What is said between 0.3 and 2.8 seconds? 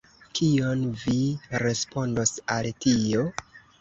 Kion vi respondos al